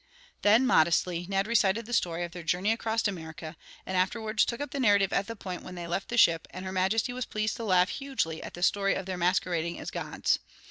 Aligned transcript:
Then, 0.41 0.65
modestly, 0.65 1.27
Ned 1.29 1.45
recited 1.45 1.85
the 1.85 1.93
story 1.93 2.23
of 2.23 2.31
their 2.31 2.41
journey 2.41 2.71
across 2.71 3.07
America, 3.07 3.55
and 3.85 3.95
afterwards 3.95 4.43
took 4.45 4.59
up 4.59 4.71
the 4.71 4.79
narrative 4.79 5.13
at 5.13 5.27
the 5.27 5.35
point 5.35 5.61
when 5.61 5.75
they 5.75 5.85
left 5.85 6.09
the 6.09 6.17
ship, 6.17 6.47
and 6.49 6.65
her 6.65 6.71
majesty 6.71 7.13
was 7.13 7.25
pleased 7.27 7.55
to 7.57 7.63
laugh 7.63 7.89
hugely 7.89 8.41
at 8.41 8.55
the 8.55 8.63
story 8.63 8.95
of 8.95 9.05
their 9.05 9.15
masquerading 9.19 9.79
as 9.79 9.91
gods. 9.91 10.39